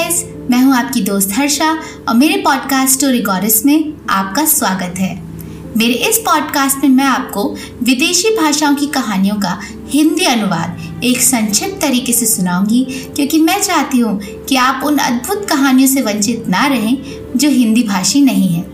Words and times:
Guys 0.00 0.22
मैं 0.50 0.58
हूँ 0.62 0.74
आपकी 0.74 1.00
दोस्त 1.00 1.30
हर्षा 1.32 1.70
और 2.08 2.14
मेरे 2.14 2.36
पॉडकास्ट 2.36 2.98
स्टोरी 2.98 3.20
गॉरिस 3.22 3.64
में 3.66 3.92
आपका 4.10 4.44
स्वागत 4.44 4.98
है। 4.98 5.12
मेरे 5.76 5.94
इस 6.08 6.18
पॉडकास्ट 6.18 6.84
में 6.84 6.88
मैं 6.90 7.04
आपको 7.04 7.44
विदेशी 7.82 8.30
भाषाओं 8.36 8.74
की 8.74 8.86
कहानियों 8.86 9.36
का 9.36 9.58
हिंदी 9.88 10.24
अनुवाद 10.24 11.04
एक 11.04 11.20
संक्षिप्त 11.20 11.80
तरीके 11.80 12.12
से 12.12 12.26
सुनाऊँगी, 12.26 12.84
क्योंकि 13.16 13.40
मैं 13.40 13.60
चाहती 13.62 13.98
हूँ 13.98 14.18
कि 14.44 14.56
आप 14.56 14.84
उन 14.84 14.98
अद्भुत 14.98 15.46
कहानियों 15.48 15.88
से 15.88 16.02
वंचित 16.02 16.48
ना 16.48 16.66
रहें 16.66 16.96
जो 17.36 17.50
हिंदी 17.50 17.82
भाषी 17.82 18.20
नहीं 18.20 18.48
है। 18.48 18.64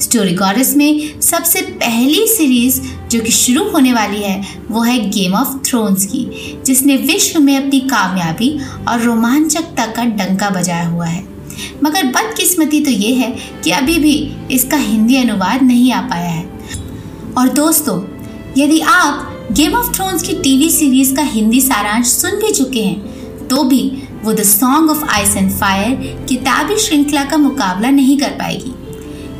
स्टोरी 0.00 0.34
गॉरिस 0.34 0.76
में 0.76 1.20
सबसे 1.20 1.62
पहली 1.62 2.26
सीरीज़ 2.28 2.80
जो 3.10 3.20
कि 3.20 3.32
शुरू 3.32 3.64
होने 3.70 3.92
वाली 3.92 4.22
है, 4.22 4.42
वो 4.70 4.82
है 4.82 4.98
गेम 5.10 5.34
ऑफ़ 5.34 5.56
थ्रोन्स 5.68 6.04
की, 6.06 6.24
जिसने 6.66 6.96
विश्व 6.96 7.40
में 7.40 7.56
अपनी 7.56 7.80
कामयाबी 7.80 8.50
और 8.88 9.00
रोमांचकता 9.00 9.86
का 9.86 10.04
डंका 10.04 10.50
बजाया 10.50 10.88
हुआ 10.88 11.06
है। 11.06 11.24
मगर 11.84 12.06
बदकिस्मती 12.06 12.80
तो 12.80 12.90
ये 12.90 13.12
है 13.14 13.30
कि 13.64 13.70
अभी 13.70 13.98
भी 13.98 14.14
इसका 14.50 14.76
हिंदी 14.76 15.16
अनुवाद 15.16 15.62
नहीं 15.62 15.92
आ 15.92 16.00
पाया 16.00 16.30
है। 16.30 16.48
और 17.38 17.48
दोस्तों, 17.54 18.00
यदि 18.58 18.80
आप 18.80 19.26
गेम 19.52 19.74
ऑफ़ 19.74 19.92
थ्रोन्स 19.94 20.22
की 20.22 20.32
टीवी 20.42 20.70
सीरीज़ 20.70 21.14
का 21.14 21.22
हिंदी 21.22 21.60
सारांश 21.60 22.06
सुन 22.06 22.40
भी 22.40 22.50
चुके 22.52 22.82
हैं 22.82 23.48
तो 23.48 23.62
भी 23.64 23.82
वो 24.24 24.32
the 24.32 24.42
Song 24.42 24.90
of 24.90 25.04
Ice 25.04 25.36
and 25.36 25.50
Fire 25.50 25.94
किताबी 26.28 26.76
श्रृंखला 26.78 27.24
का 27.24 27.36
मुकाबला 27.36 27.90
नहीं 27.90 28.18
कर 28.18 28.30
पाएगी। 28.30 28.72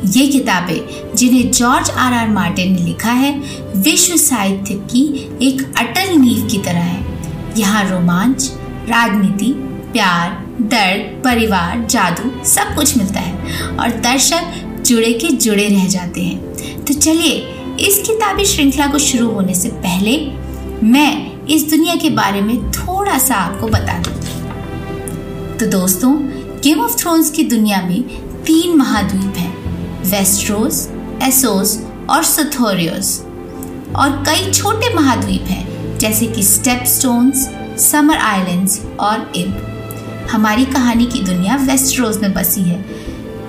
ये 0.05 0.27
किताबें, 0.27 1.15
जिन्हें 1.15 1.51
जॉर्ज 1.51 1.89
आर 1.89 2.13
आर 2.13 2.29
मार्टिन 2.29 2.71
ने 2.73 2.79
लिखा 2.79 3.11
है, 3.11 3.31
विश्व 3.75 4.15
साहित्य 4.17 4.73
की 4.73 5.03
एक 5.41 5.61
अटल 5.77 6.15
नींव 6.15 6.47
की 6.47 6.57
तरह 6.57 6.79
है। 6.79 7.05
यहाँ 7.57 7.89
रोमांच, 7.89 8.51
राजनीति, 8.89 9.53
प्यार, 9.91 10.29
दर्द, 10.61 11.23
परिवार, 11.23 11.87
जादू 11.89 12.45
सब 12.45 12.75
कुछ 12.75 12.97
मिलता 12.97 13.19
है 13.19 13.67
और 13.67 13.89
दर्शक 13.89 14.53
जुड़े 14.85 15.13
के 15.13 15.27
जुड़े 15.27 15.67
रह 15.67 15.87
जाते 15.87 16.21
हैं। 16.21 16.39
तो 16.85 16.93
चलिए, 16.93 17.33
इस 17.79 18.03
किताबी 18.07 18.45
श्रृंखला 18.45 18.87
को 18.87 18.99
शुरू 18.99 19.29
होने 19.29 19.53
से 19.53 19.69
पहले 19.69 20.17
मैं 20.87 21.31
इस 21.47 21.69
दुनिया 21.69 21.95
के 21.95 22.09
बारे 22.09 22.41
में 22.41 22.71
थोड़ा 22.71 23.17
सा 23.17 23.35
आपको 23.35 23.67
बता 23.67 23.99
दूँ। 23.99 24.13
तो 25.57 25.65
दोस्तों 25.65 26.15
गेम 26.63 26.81
ऑफ़ 26.81 26.97
थ्रोन्स 26.97 27.31
की 27.31 27.43
दुनिया 27.43 27.81
में 27.81 28.03
तीन 28.43 28.77
महाद्वीप 28.77 29.37
हैं। 29.37 29.50
वेस्ट्रोस 30.05 30.87
एसोस 31.23 31.77
और 32.09 32.23
सुथोरियोस 32.23 33.19
और 33.95 34.23
कई 34.27 34.51
छोटे 34.51 34.93
महाद्वीप 34.93 35.47
हैं, 35.47 35.97
जैसे 35.97 36.27
कि 36.27 36.43
स्टेप 36.43 36.83
स्टोन्स 36.87 37.47
समर 37.81 38.17
आइलैंड्स 38.17 38.79
और 38.99 39.31
इब 39.35 40.27
हमारी 40.31 40.65
कहानी 40.65 41.05
की 41.05 41.21
दुनिया 41.23 41.55
वेस्ट 41.61 41.99
रोज 41.99 42.17
में 42.17 42.33
बसी 42.33 42.61
है, 42.61 42.83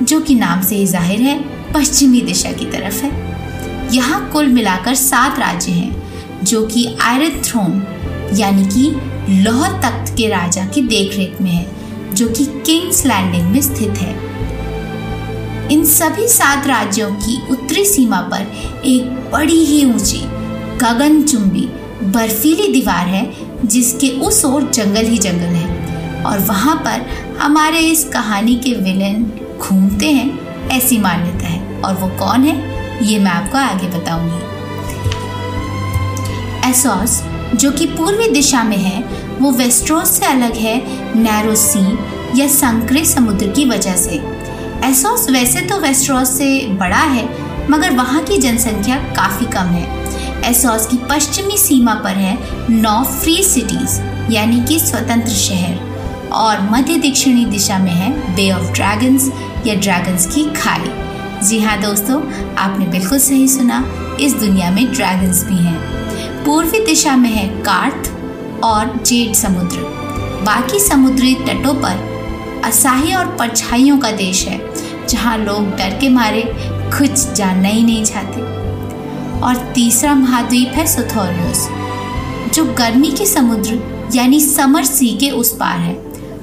जो 0.03 0.21
कि 0.21 0.35
नाम 0.35 0.63
से 0.63 0.77
ही 0.77 0.87
ज़ाहिर 0.87 1.21
है, 1.21 1.39
पश्चिमी 1.73 2.21
दिशा 2.21 2.53
की 2.53 2.67
तरफ़ 2.67 3.03
है। 3.03 3.11
यहाँ 3.95 4.29
कुल 4.31 4.49
मिलाकर 4.49 4.95
सात 4.95 5.39
राज्य 5.39 5.73
हैं, 5.73 6.45
जो 6.45 6.67
कि 6.67 6.87
आयरन 7.03 7.41
थ्रोन 7.43 7.83
यानी 8.35 8.67
कि 8.67 9.43
लोह 9.43 9.67
तख्त 9.81 10.15
के 10.17 10.29
राजा 10.29 10.67
की 10.67 10.83
देखरेख 10.83 11.41
में 11.41 11.51
है, 11.51 11.67
जो 12.15 12.29
कि 12.29 12.45
किंग्स 12.67 13.05
लैंडिंग 13.07 13.51
में 13.51 13.61
स्थित 13.63 13.99
है। 13.99 14.15
इन 15.71 15.85
सभी 15.85 16.29
सात 16.29 16.67
राज्यों 16.67 17.11
की 17.11 17.49
उत्तरी 17.51 17.85
सीमा 17.85 18.21
पर 18.21 18.53
एक 18.85 19.31
बड़ी 19.31 19.65
ही 19.65 19.93
ऊँची 19.93 20.23
गगनचुंबी 20.77 21.69
बर्फीली 22.03 22.73
दीवार 22.73 23.07
है, 23.07 23.33
जिसके 23.67 24.09
उस 24.09 24.45
ओर 24.45 24.63
जंगल 24.63 25.07
ही 25.07 25.19
जंगल 25.19 25.55
है। 25.55 25.83
और 26.23 26.39
वहाँ 26.39 26.77
पर 26.77 27.07
हमारे 27.39 27.79
इस 27.79 28.05
कहानी 28.05 28.55
के 28.55 28.75
विलेन 28.75 29.33
घूमते 29.59 30.07
हैं, 30.07 30.41
ऐसी 30.69 30.99
मान्यता 30.99 31.47
है। 31.47 31.81
और 31.81 31.95
वो 31.95 32.09
कौन 32.09 32.45
है, 32.45 32.73
ये 33.07 33.19
मैं 33.19 33.33
आपको 33.33 33.59
आगे 33.59 33.87
बताऊँगी। 33.87 34.53
एसोस, 36.71 37.23
जो 37.55 37.71
कि 37.71 37.87
पूर्वी 37.87 38.29
दिशा 38.29 38.65
में 38.65 38.77
है, 38.77 39.03
वो 39.39 39.51
वेस्ट्रोस 39.51 40.11
से 40.11 40.27
अलग 40.27 40.55
है, 40.55 40.83
नैरो 41.19 41.55
सी 41.55 41.99
या 42.41 42.49
संकरे 42.49 43.05
समुद्र 43.05 43.47
की 43.47 43.65
वजह 43.65 43.97
से। 43.97 44.42
एसोस 44.85 45.29
वैसे 45.31 45.61
तो 45.61 45.79
वेस्ट्रोस 45.81 46.37
से 46.39 46.47
बड़ा 46.71 46.97
है, 46.97 47.25
मगर 47.71 47.91
वहाँ 47.91 48.23
की 48.25 48.39
जनसंख्या 48.39 48.97
काफ़ी 49.17 49.47
कम 49.47 49.69
है। 49.69 50.51
एसोस 50.51 50.87
की 50.87 50.97
पश्चिमी 51.11 51.59
सीमा 51.59 51.95
पर 51.95 52.17
है 52.17 52.37
नौ 52.71 53.03
फ्री 53.13 53.43
सिटीज़ 53.45 54.01
यानी 54.33 54.61
कि 54.65 54.79
स्वतंत्र 54.81 55.33
शहर, 55.33 56.31
और 56.33 56.61
मध्य 56.71 56.97
दक्षिणी 57.01 57.45
दिशा 57.45 57.79
में 57.79 57.91
है 57.91 58.11
बे 58.37 58.51
ऑफ़ 58.51 58.73
ड्रैगन्स 58.73 59.31
या 59.67 59.75
ड्रैगन्स 59.75 60.27
की 60.27 60.45
खाई 60.55 60.91
जी 61.41 61.61
हाँ 61.61 61.81
दोस्तों, 61.83 62.21
आपने 62.57 62.87
बिल्कुल 62.89 63.19
सही 63.19 63.49
सुना, 63.49 63.85
इस 64.21 64.35
दुनिया 64.35 64.71
में 64.71 64.85
ड्रैगन्स 64.93 65.45
भी 65.45 65.57
हैं। 65.57 66.45
पूर्वी 66.45 66.85
दिशा 66.87 67.17
में 67.17 67.31
है 67.31 67.49
कार्थ 67.63 68.11
और 68.65 68.97
जेड 69.07 69.35
समुद्र। 69.35 69.91
बाकी 70.45 70.81
समुद्री 70.81 71.35
तटों 71.47 71.75
पर 71.75 72.11
असाही 72.65 73.15
और 73.15 73.27
परछाइयों 73.37 73.99
का 73.99 74.11
देश 74.11 74.45
है, 74.47 74.61
जहाँ 75.09 75.37
लोग 75.39 75.71
डर 75.77 75.99
के 76.01 76.09
मारे 76.09 76.43
कुछ 76.93 77.33
जानना 77.35 77.69
ही 77.69 77.83
नहीं 77.83 78.05
चाहते। 78.05 78.41
और 79.41 79.57
तीसरा 79.75 80.15
महाद्वीप 80.15 80.69
है 80.69 80.87
सुथोरियोस 80.87 81.69
जो 82.55 82.65
गर्मी 82.75 83.11
के 83.11 83.27
समुद्र, 83.27 83.81
यानी 84.15 84.41
समर 84.41 84.85
सी 84.85 85.17
के 85.17 85.31
उस 85.31 85.57
पार 85.57 85.79
है। 85.79 85.95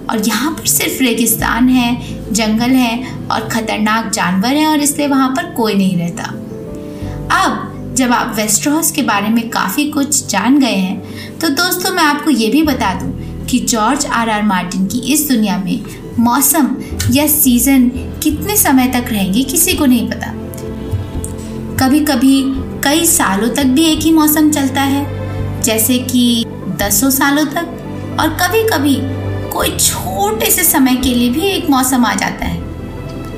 और 0.09 0.27
यहाँ 0.27 0.51
पर 0.51 0.67
सिर्फ़ 0.67 1.01
रेगिस्तान 1.03 1.69
है, 1.69 2.33
जंगल 2.33 2.71
है 2.71 3.27
और 3.27 3.47
ख़तरनाक 3.49 4.11
जानवर 4.11 4.55
हैं 4.55 4.67
और 4.67 4.79
इसलिए 4.79 5.07
वहाँ 5.07 5.29
पर 5.29 5.51
कोई 5.53 5.73
नहीं 5.73 5.97
रहता। 5.97 6.23
अब, 7.35 7.93
जब 7.97 8.11
आप 8.11 8.33
वेस्ट्रोस 8.35 8.91
के 8.91 9.01
बारे 9.01 9.29
में 9.29 9.49
काफ़ी 9.49 9.89
कुछ 9.91 10.25
जान 10.27 10.59
गए 10.59 10.75
हैं 10.75 11.37
तो 11.39 11.49
दोस्तों 11.49 11.91
मैं 11.91 12.03
आपको 12.03 12.29
ये 12.29 12.49
भी 12.49 12.61
बता 12.63 12.93
दूँ 12.93 13.45
कि 13.45 13.59
जॉर्ज 13.59 14.05
आर 14.05 14.29
आर 14.29 14.43
मार्टिन 14.43 14.85
की 14.85 14.99
इस 15.13 15.27
दुनिया 15.29 15.57
में 15.57 15.79
मौसम 16.19 16.75
या 17.11 17.27
सीज़न 17.27 17.87
कितने 18.23 18.55
समय 18.57 18.87
तक 18.87 19.11
रहेंगे, 19.11 19.43
किसी 19.43 19.73
को 19.73 19.85
नहीं 19.85 20.09
पता। 20.09 20.33
कभी 21.77 21.99
कभी 21.99 22.41
कई 22.83 23.05
सालों 23.05 23.49
तक 23.49 23.63
भी 23.63 23.85
एक 23.85 23.99
ही 23.99 24.11
मौसम 24.11 24.49
चलता 24.51 24.81
है, 24.81 25.05
जैसे 25.61 25.97
कि 25.97 26.45
दसों 26.81 27.09
सालों 27.09 27.45
तक, 27.45 28.17
और 28.19 28.29
कभी 28.29 28.63
कभी 28.63 28.95
कोई 29.49 29.77
छोटे 29.77 30.51
से 30.51 30.63
समय 30.63 30.95
के 30.95 31.13
लिए 31.15 31.29
भी 31.29 31.41
एक 31.41 31.69
मौसम 31.69 32.05
आ 32.05 32.13
जाता 32.13 32.45
है। 32.45 32.57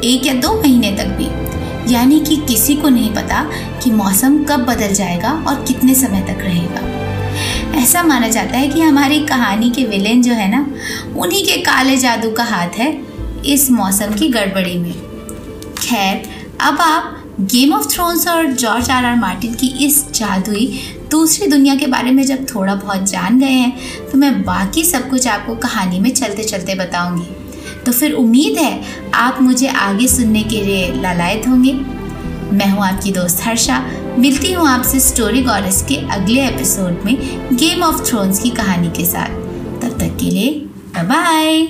एक 0.04 0.26
या 0.26 0.34
दो 0.34 0.54
महीने 0.62 0.92
तक 0.92 1.08
भी। 1.18 1.30
यानी 1.94 2.20
कि 2.20 2.36
किसी 2.36 2.76
को 2.76 2.90
नहीं 2.90 3.14
पता 3.14 3.44
कि 3.84 3.92
मौसम 3.92 4.44
कब 4.44 4.66
बदल 4.66 4.94
जाएगा 4.94 5.32
और 5.48 5.64
कितने 5.68 5.96
समय 5.96 6.22
तक 6.22 6.42
रहेगा। 6.42 7.10
ऐसा 7.76 8.02
माना 8.04 8.28
जाता 8.28 8.58
है 8.58 8.68
कि 8.68 8.82
हमारी 8.82 9.20
कहानी 9.20 9.70
के 9.70 9.84
विलेन 9.86 10.22
जो 10.22 10.34
है 10.34 10.50
ना, 10.52 10.66
उन्हीं 11.18 11.44
के 11.46 11.58
काले 11.62 11.98
जादू 11.98 12.32
का 12.32 12.44
हाथ 12.44 12.78
है 12.78 12.92
इस 13.46 13.70
मौसम 13.72 14.14
की 14.14 14.28
गड़बड़ी 14.30 14.78
में। 14.78 14.94
खैर, 15.78 16.24
अब 16.62 16.82
आप 16.82 17.18
गेम 17.42 17.74
ऑफ़ 17.74 17.88
थ्रोन्स 17.88 18.28
और 18.28 18.52
जॉर्ज 18.54 18.90
आर 18.92 19.06
आर 19.06 19.16
मार्टिन 19.16 19.54
की 19.54 19.68
इस 19.86 20.04
जादुई 20.12 20.68
दूसरी 21.12 21.48
दुनिया 21.48 21.76
के 21.76 21.88
बारे 21.88 22.12
में 22.12 22.24
जब 22.24 22.46
थोड़ा 22.46 22.76
बहुत 22.76 23.10
जान 23.10 23.40
गए 23.40 23.46
हैं 23.46 24.08
तो 24.12 24.18
मैं 24.18 24.42
बाकी 24.44 24.84
सब 24.86 25.10
कुछ 25.10 25.28
आपको 25.28 25.56
कहानी 25.56 26.00
में 26.00 26.10
चलते 26.10 26.44
चलते 26.44 26.76
बताऊँगी। 26.76 27.26
तो 27.86 27.92
फिर 27.92 28.14
उम्मीद 28.14 28.58
है 28.58 28.82
आप 29.14 29.42
मुझे 29.42 29.68
आगे 29.68 30.08
सुनने 30.08 30.44
के 30.44 30.62
लिए 30.62 30.92
लालायत 30.94 31.48
होंगे। 31.48 31.74
मैं 32.54 32.70
हूँ 32.70 32.84
आपकी 32.84 33.12
दोस्त 33.12 33.42
हर्षा 33.44 33.78
मिलती 34.20 34.52
हूँ 34.54 34.68
आपसे 34.68 35.00
स्टोरी 35.00 35.42
गॉडेस 35.42 35.86
के 35.90 35.96
अगले 35.96 36.48
एपिसोड 36.48 37.02
में 37.06 37.18
गेम 37.58 37.84
ऑफ़ 37.84 38.10
थ्रोन्स 38.10 38.40
की 38.40 38.50
कहानी 38.50 38.88
के 38.88 39.06
साथ। 39.06 39.30
तब 39.82 39.98
तक 40.00 40.18
के 40.20 40.26
लिए 40.26 40.50
बाय 40.98 41.68